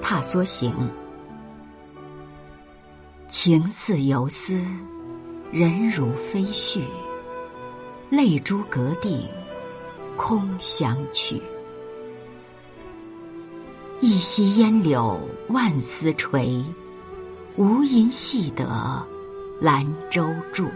[0.00, 0.72] 踏梭行》：
[3.28, 4.60] 情似游丝，
[5.52, 6.82] 人如飞絮，
[8.10, 9.20] 泪珠隔定，
[10.16, 11.40] 空相去。
[14.00, 16.64] 一溪烟柳万丝垂，
[17.56, 19.04] 无因系得
[19.60, 20.68] 兰舟住。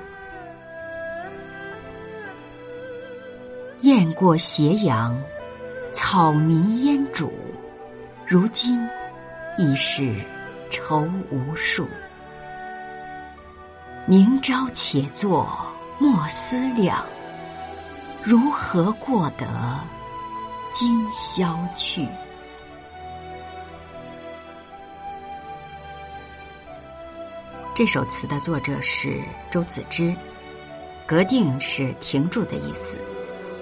[3.80, 5.16] 雁过斜阳，
[5.93, 7.31] 草迷烟渚。
[8.26, 8.79] 如今
[9.58, 10.14] 已是
[10.70, 11.88] 愁无数。
[14.06, 15.48] 明朝且作
[15.98, 17.04] 莫思量，
[18.22, 19.46] 如何过得
[20.72, 22.06] 今宵去？
[27.75, 30.14] 这首词的作者是周子之，
[31.06, 32.98] 格定是停住的意思，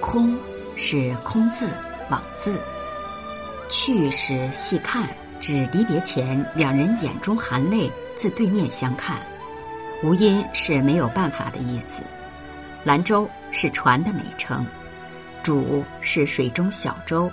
[0.00, 0.36] 空
[0.76, 1.68] 是空字、
[2.10, 2.58] 枉字，
[3.68, 5.08] 去是细看，
[5.40, 9.18] 指离别前两人眼中含泪，自对面相看。
[10.02, 12.02] 无因是没有办法的意思。
[12.84, 14.64] 兰舟是船的美称，
[15.42, 17.30] 渚是水中小舟。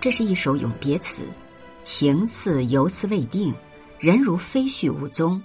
[0.00, 1.24] 这是一首永别词，
[1.82, 3.54] 情似游丝未定。
[3.98, 5.40] 人如飞絮无踪，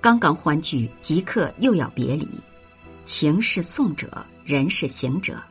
[0.00, 2.28] 刚刚欢聚，即刻又要别离。
[3.04, 5.42] 情是送者，人是行者。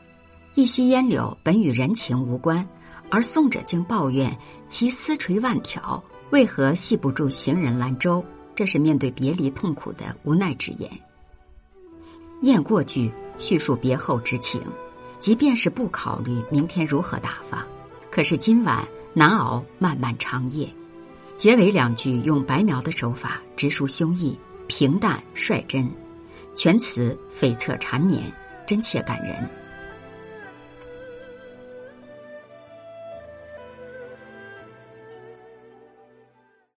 [0.54, 2.66] 一溪烟柳本与人情无关，
[3.16, 8.22] 而送者竟抱怨其丝垂万条，为何系不住行人兰舟？
[8.54, 10.92] 这是面对别离痛苦的无奈之言。
[12.42, 14.62] 雁过句叙述别后之情，
[15.18, 17.66] 即便是不考虑明天如何打发，
[18.12, 20.68] 可是今晚难熬漫漫长夜。
[21.38, 24.36] 结尾两句用白描的手法直抒胸臆，
[24.68, 25.90] 平淡率真，
[26.54, 28.22] 全词悱恻缠绵，
[28.68, 29.50] 真切感人。